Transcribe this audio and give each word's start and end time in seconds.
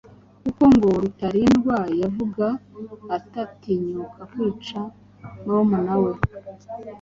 kuko 0.43 0.63
ngo 0.73 0.87
Rutalindwa 1.03 1.77
yumvaga 1.99 2.49
atatinyuka 3.17 4.21
kwica 4.31 4.79
murumuna 5.43 5.95
we. 6.03 6.11